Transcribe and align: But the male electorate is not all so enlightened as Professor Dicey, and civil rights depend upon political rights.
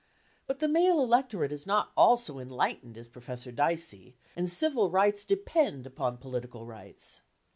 But 0.47 0.57
the 0.57 0.67
male 0.67 0.99
electorate 0.99 1.51
is 1.51 1.67
not 1.67 1.91
all 1.95 2.17
so 2.17 2.39
enlightened 2.39 2.97
as 2.97 3.07
Professor 3.07 3.51
Dicey, 3.51 4.15
and 4.35 4.49
civil 4.49 4.89
rights 4.89 5.25
depend 5.25 5.85
upon 5.85 6.17
political 6.17 6.65
rights. 6.65 7.21